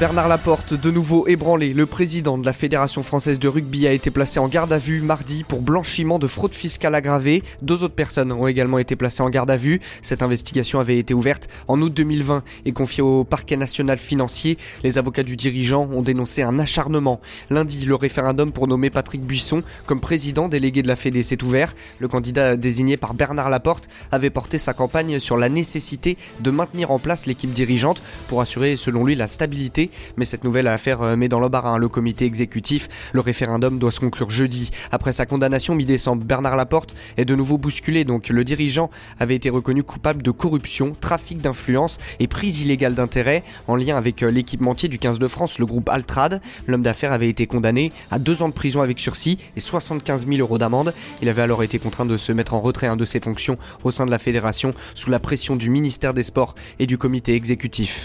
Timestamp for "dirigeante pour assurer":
27.52-28.76